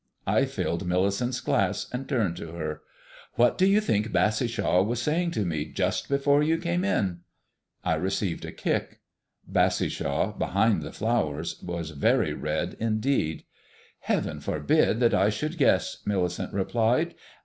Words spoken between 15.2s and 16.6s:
should guess!" Millicent